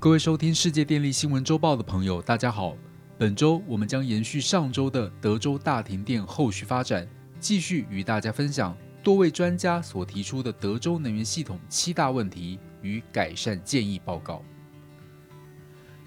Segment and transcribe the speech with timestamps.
[0.00, 2.76] 各位收听世界电力新闻周报的朋友，大家好。
[3.18, 7.04] 本周我们将延续上周的德州大停电后续发展，
[7.40, 14.40] 继续与大家分享多位专家所提出的德州能源系统七大问题与改善建议报告。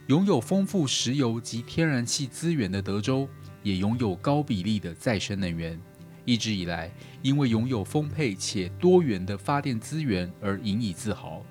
[0.07, 3.27] 拥有丰富石油及天然气资源的德州，
[3.61, 5.77] 也拥有高比例的再生能源。
[6.23, 6.89] 一直以来，
[7.21, 11.43] 因为拥有丰沛且多元的发电资源而引以自豪。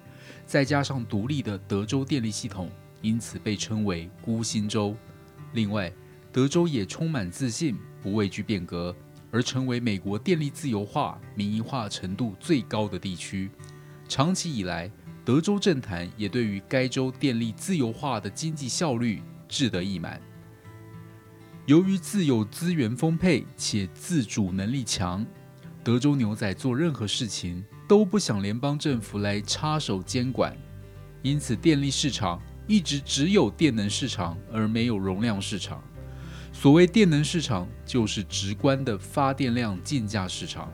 [0.50, 2.68] 再加上独立的德州电力系统，
[3.02, 4.96] 因此被称为孤星州。
[5.52, 5.92] 另外，
[6.32, 8.92] 德州也充满自信，不畏惧变革，
[9.30, 13.48] 而成为美国电力自由化、民营化程度最高的地区。
[14.08, 14.90] 长期以来，
[15.24, 20.20] 德州政坛也对于该州电力自由化的经济效率志得意满。
[21.64, 25.24] 由于自有资源丰沛且自主能力强，
[25.84, 27.64] 德州牛仔做任何事情。
[27.90, 30.56] 都不想联邦政府来插手监管，
[31.22, 35.82] 因此电力市场一直只有电能市场而没有容量市场。
[36.52, 40.72] 所谓电能市场，就是直观的发电量竞价市场，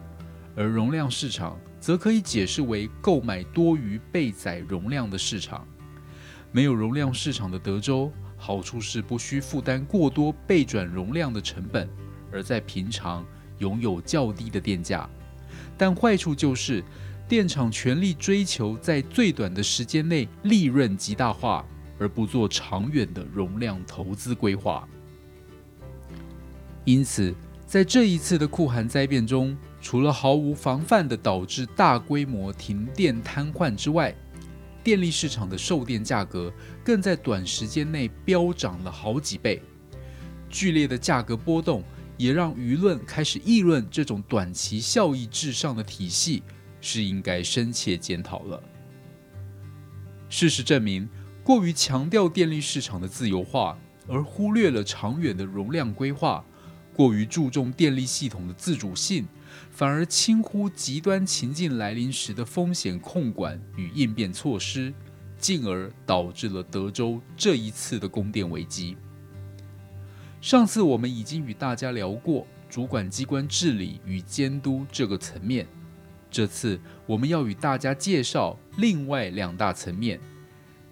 [0.55, 5.67] 而容量市场则可以解释为购买多余备载容量的市场。
[6.53, 11.89] 没有容量市场的德州，好处是不需负担过多备转容量的成本，
[12.31, 13.25] 而在平常
[13.57, 15.09] 拥有较低的电价。
[15.79, 16.83] 但坏处就是，
[17.29, 21.65] 电厂全力追求在最短的时间内利润极大化，
[21.99, 24.89] 而不做长远的容量投资规划。
[26.85, 27.35] 因此，
[27.67, 34.15] 在这一次的酷寒灾变中，除了毫无防范的导致大规模停电瘫痪之外，
[34.85, 36.53] 电力市场的售电价格
[36.85, 39.61] 更在短时间内飙涨了好几倍。
[40.49, 41.83] 剧烈的价格波动。
[42.17, 46.43] 也让舆论开始议论这种短期效益至上的体系
[46.81, 48.63] 是应该深切检讨了。
[50.29, 51.09] 事实证明，
[51.45, 53.79] 过于强调电力市场的自由化，
[54.09, 56.45] 而忽略了长远的容量规划；
[56.95, 59.27] 过于注重电力系统的自主性，
[59.71, 64.93] 反而轻忽极端情境来临时的风险控管与应变措施，
[65.39, 68.97] 进而导致了德州这一次的供电危机。
[70.41, 75.67] 上次我们已经与大家聊过主管机关治理与监督这个层面，
[76.31, 80.21] 这次我们要与大家介绍另外两大层面：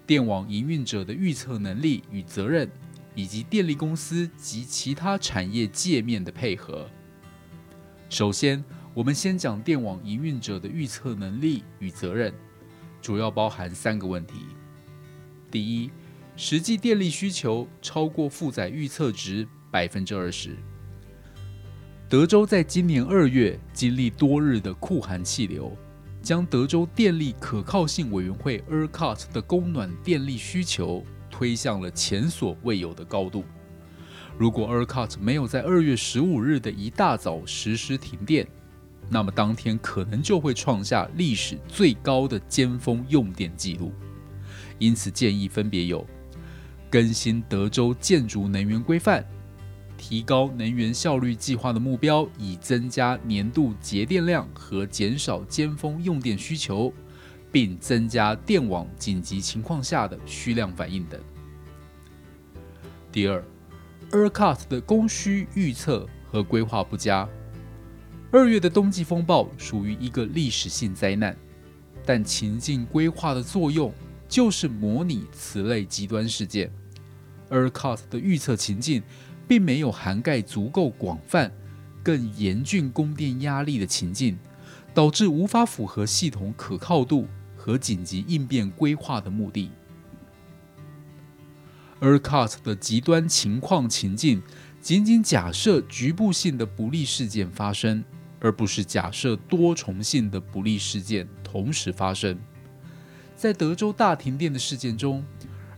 [0.05, 2.69] 电网营运者的预测能力与责任，
[3.13, 6.89] 以及电力公司及其他产业界面的配合。
[8.09, 8.63] 首先，
[8.93, 12.33] 我们先讲电网营运者的预测能力与责任，
[13.01, 14.45] 主要包含三个问题：
[15.51, 15.91] 第一，
[16.37, 20.55] 实际电力需求超过负载预测值百分之二十。
[22.09, 25.75] 德州在今年二月经历多日的酷寒气流，
[26.21, 33.43] 将德州电力可靠性委员会 （ERCOT） 的供暖电力需求推向了前所未有的高度。
[34.37, 38.45] 如果 ERCOT 没有在二月十五日的一大早实施停电，
[39.09, 43.93] 那么当天可能就会创下历史最高的尖峰用电记录。
[44.77, 46.05] 因此，建议分别有。
[46.89, 49.25] 更新德州建筑能源规范，
[49.97, 56.93] 提高能源效率计划的目标，以增加年度节电量和减少尖峰用电需求，
[57.51, 61.19] 并增加电网紧急情况下的需量反应等。
[63.11, 63.43] 第二
[64.11, 67.27] ，ERCOT 的供需预测和规划不佳。
[68.31, 71.35] 二月的冬季风暴属于一个历史性灾难，
[72.05, 73.93] 但情境规划的作用
[74.27, 76.71] 就是模拟此类极端事件。
[77.49, 79.03] ERCOT 的预测情境
[79.47, 81.51] 并没有涵盖足够广泛、
[82.03, 84.37] 更严峻供电压力的情境，
[84.93, 89.69] 导致无法符合系统可靠度和紧急应变规划的目的。
[92.01, 94.41] ERCOT 的极端情况情境
[94.81, 98.03] 仅仅假设局部性的不利事件发生，
[98.39, 102.37] 而不是假设多重性的不利事件同时发生。
[103.35, 105.23] 在德州大停电的事件中。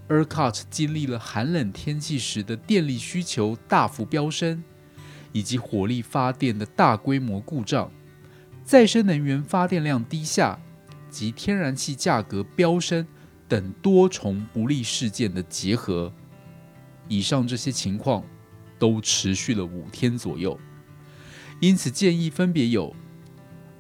[0.10, 4.64] ERCOT 经历了寒冷天气时的电力需求大幅飙升，
[5.34, 7.92] 以及火力发电的大规模故障、
[8.64, 10.58] 再生能源发电量低下
[11.10, 13.06] 及天然气价格飙升
[13.50, 16.14] 等多重不利事件的结合。
[17.10, 18.24] 以上这些情况
[18.80, 20.58] 都持续了五天左右，
[21.60, 22.96] 因此建议分别有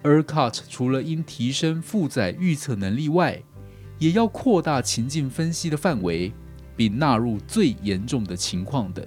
[0.03, 3.41] ：ERCOT 除了应提升负载预测能力外，
[3.99, 6.31] 也要扩大情境分析的范围，
[6.75, 9.05] 并纳入最严重的情况等。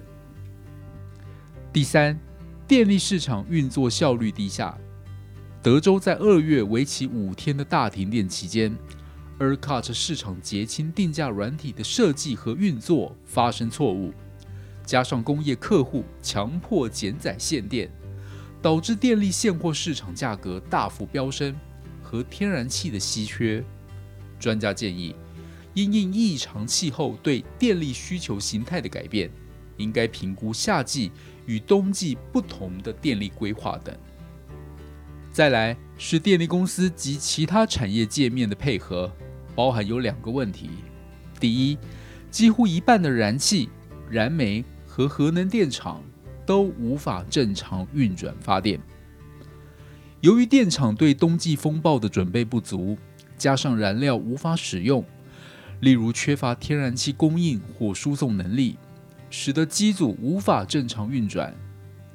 [1.71, 2.19] 第三，
[2.67, 4.77] 电力市场运作效率低下。
[5.63, 8.75] 德州在二月为期五天的大停电期间
[9.39, 14.11] ERCOT 市场结清定价软体的设计和运作发生错误，
[14.85, 17.89] 加上工业客户强迫减载限电，
[18.61, 21.55] 导致电力现货市场价格大幅飙升
[22.01, 23.63] 和天然气的稀缺。
[24.41, 25.15] 专家建议，
[25.73, 29.29] 因应异常气候对电力需求形态的改变，
[29.77, 31.11] 应该评估夏季
[31.45, 33.95] 与冬季不同的电力规划等。
[35.31, 39.09] 再来是电力公司及其他产业界面的配合。
[39.53, 40.69] 包含有两个问题：
[41.37, 41.77] 第一，
[42.29, 43.69] 几乎一半的燃气、
[44.09, 46.01] 燃煤和核能电厂
[46.45, 48.79] 都无法正常运转发电。
[50.21, 52.97] 由于电厂对冬季风暴的准备不足，
[53.41, 55.03] 加上燃料无法使用，
[55.79, 58.77] 例如缺乏天然气供应或输送能力，
[59.31, 61.51] 使得机组无法正常运转。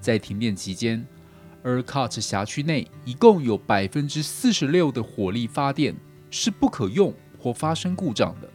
[0.01, 1.05] 在停电期间
[1.65, 5.97] ，ERCOT 辖区内一共有百分之四十六的火力发电
[6.31, 7.13] 是不可用。
[7.39, 8.51] 或发生故障的，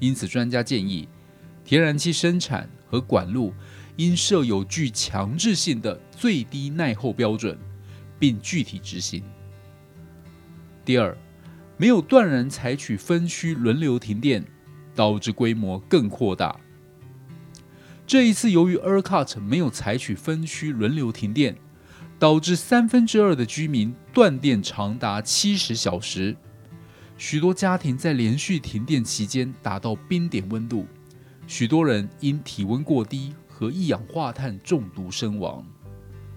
[0.00, 1.08] 因此专家建议，
[1.64, 3.52] 天然气生产和管路
[3.94, 7.56] 应设有具强制性的最低耐候标准，
[8.18, 9.22] 并具体执行。
[10.84, 11.16] 第二，
[11.76, 14.44] 没有断然采取分区轮流停电，
[14.94, 16.58] 导致规模更扩大。
[18.06, 21.56] 这一次，由于 ERCOT 没有采取分区轮流停电，
[22.18, 26.36] 导致三分之二的居民断电长达七十小时。
[27.16, 30.86] 许多家庭在连续停电期间达到冰点温度，
[31.46, 35.64] 许多人因体温过低和一氧化碳中毒身亡，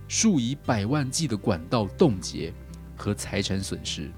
[0.08, 2.54] 数以百万计的管道冻结
[2.96, 4.12] 和财产损失。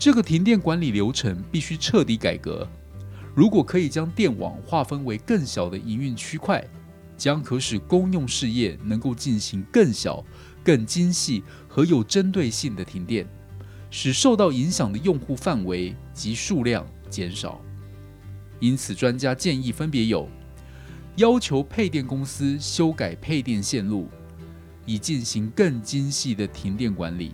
[0.00, 2.66] 这个停电管理流程必须彻底改革。
[3.34, 6.66] 如果可以将电网划分为更小的营运区块，
[7.18, 10.24] 将可使公用事业能够进行更小、
[10.64, 13.28] 更精细和有针对性的停电。
[13.90, 17.60] 使受到影响的用户范围及数量减少，
[18.58, 20.26] 因此专家建议分别有：
[21.16, 24.08] 要求配电公司修改配电线路，
[24.86, 27.32] 以进行更精细的停电管理；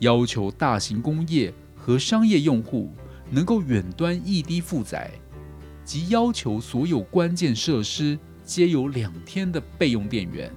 [0.00, 1.54] 要求大型工业
[1.90, 2.88] 和商业用户
[3.32, 5.10] 能够远端异地负载；
[5.84, 10.54] 及要求所有关键设施皆有两天的备用电源。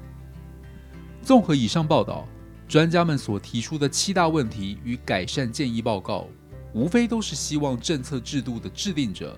[1.23, 2.27] 综合以上报道。
[2.65, 6.27] 专家们所提出的七大问题与改善建议报告，
[6.73, 9.37] 无非都是希望政策制度的制定者、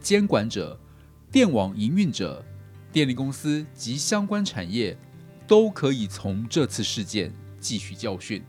[0.00, 0.78] 监管者、
[1.30, 2.42] 电网营运者、
[2.90, 4.96] 电力公司及相关产业，
[5.46, 8.42] 都可以从这次事件汲取教训，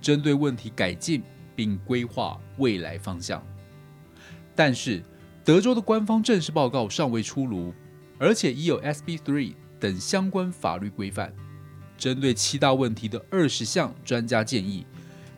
[0.00, 1.22] 针对问题改进，
[1.58, 3.44] 并规划未来方向。
[4.54, 5.02] 但是，
[5.44, 7.74] 德州的官方正式报告尚未出炉，
[8.16, 11.34] 而且已有 SB3 等相关法律规范。
[11.96, 14.86] 针对七大问题的二十项专家建议，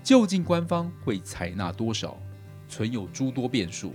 [0.05, 2.21] 究竟官方会采纳多少，
[2.69, 3.95] 存有诸多变数，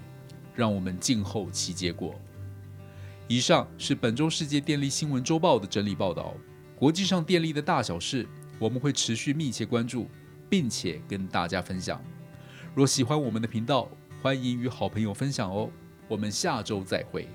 [0.55, 2.19] 让我们静候其结果。
[3.27, 6.33] 以上是本周世界电力新闻周报的整理报道。
[6.75, 8.27] 国际上电力的大小事，
[8.57, 10.09] 我们会持续密切关注，
[10.49, 12.01] 并且跟大家分享。
[12.73, 13.89] 若喜欢我们的频道，
[14.21, 15.69] 欢迎与好朋友分享哦。
[16.07, 17.27] 我们下周再会。